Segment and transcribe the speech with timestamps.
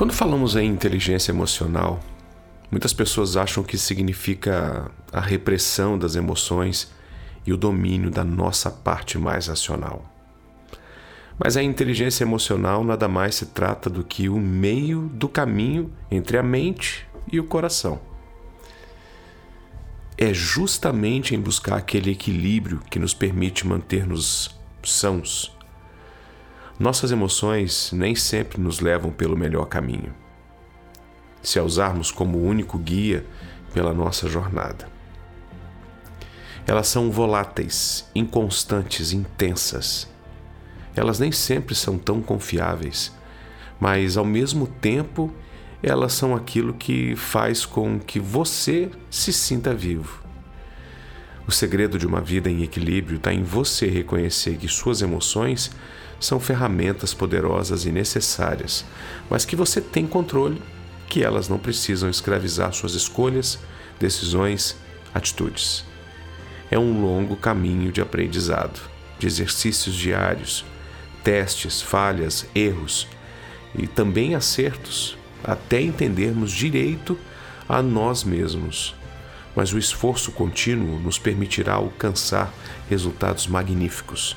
[0.00, 2.00] Quando falamos em inteligência emocional,
[2.70, 6.90] muitas pessoas acham que significa a repressão das emoções
[7.46, 10.02] e o domínio da nossa parte mais racional.
[11.38, 16.38] Mas a inteligência emocional nada mais se trata do que o meio do caminho entre
[16.38, 18.00] a mente e o coração.
[20.16, 25.54] É justamente em buscar aquele equilíbrio que nos permite manter-nos sãos
[26.80, 30.14] nossas emoções nem sempre nos levam pelo melhor caminho,
[31.42, 33.26] se a usarmos como único guia
[33.74, 34.88] pela nossa jornada.
[36.66, 40.08] Elas são voláteis, inconstantes, intensas.
[40.96, 43.12] Elas nem sempre são tão confiáveis,
[43.78, 45.30] mas ao mesmo tempo
[45.82, 50.22] elas são aquilo que faz com que você se sinta vivo.
[51.50, 55.72] O segredo de uma vida em equilíbrio está em você reconhecer que suas emoções
[56.20, 58.84] são ferramentas poderosas e necessárias,
[59.28, 60.62] mas que você tem controle,
[61.08, 63.58] que elas não precisam escravizar suas escolhas,
[63.98, 64.76] decisões,
[65.12, 65.84] atitudes.
[66.70, 68.80] É um longo caminho de aprendizado,
[69.18, 70.64] de exercícios diários,
[71.24, 73.08] testes, falhas, erros
[73.74, 77.18] e também acertos, até entendermos direito
[77.68, 78.99] a nós mesmos.
[79.54, 82.52] Mas o esforço contínuo nos permitirá alcançar
[82.88, 84.36] resultados magníficos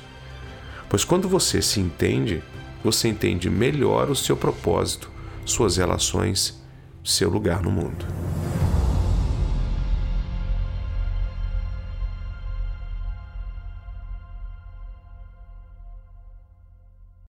[0.94, 2.44] Pois quando você se entende,
[2.84, 5.10] você entende melhor o seu propósito,
[5.44, 6.64] suas relações,
[7.04, 8.06] seu lugar no mundo.